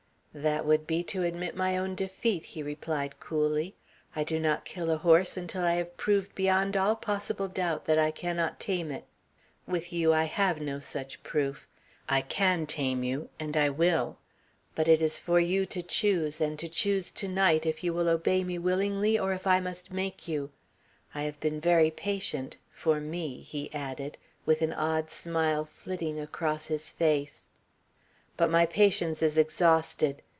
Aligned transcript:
"That 0.33 0.65
would 0.65 0.87
be 0.87 1.03
to 1.11 1.23
admit 1.23 1.57
my 1.57 1.75
own 1.77 1.93
defeat," 1.93 2.45
he 2.45 2.63
replied 2.63 3.19
coolly. 3.19 3.75
"I 4.15 4.23
do 4.23 4.39
not 4.39 4.63
kill 4.63 4.89
a 4.89 4.95
horse 4.95 5.35
until 5.35 5.61
I 5.63 5.73
have 5.73 5.97
proved 5.97 6.33
beyond 6.35 6.77
all 6.77 6.95
possible 6.95 7.49
doubt 7.49 7.83
that 7.83 7.99
I 7.99 8.11
cannot 8.11 8.57
tame 8.57 8.91
it. 8.93 9.03
With 9.67 9.91
you 9.91 10.13
I 10.13 10.23
have 10.23 10.61
no 10.61 10.79
such 10.79 11.21
proof. 11.23 11.67
I 12.07 12.21
can 12.21 12.65
tame 12.65 13.03
you 13.03 13.27
and 13.41 13.57
I 13.57 13.67
will. 13.71 14.19
But 14.73 14.87
it 14.87 15.01
is 15.01 15.19
for 15.19 15.41
you 15.41 15.65
to 15.65 15.81
choose 15.83 16.39
and 16.39 16.57
to 16.59 16.69
choose 16.69 17.11
to 17.11 17.27
night 17.27 17.65
if 17.65 17.83
you 17.83 17.93
will 17.93 18.07
obey 18.07 18.45
me 18.45 18.57
willingly 18.57 19.19
or 19.19 19.33
if 19.33 19.45
I 19.45 19.59
must 19.59 19.91
make 19.91 20.29
you. 20.29 20.49
I 21.13 21.23
have 21.23 21.41
been 21.41 21.59
very 21.59 21.91
patient 21.91 22.55
for 22.71 23.01
me," 23.01 23.41
he 23.41 23.69
added, 23.73 24.17
with 24.45 24.61
an 24.61 24.71
odd 24.71 25.09
smile 25.09 25.65
flitting 25.65 26.21
across 26.21 26.69
his 26.69 26.89
face, 26.89 27.49
"but 28.37 28.49
my 28.49 28.65
patience 28.65 29.21
is 29.21 29.37
exhausted. 29.37 30.19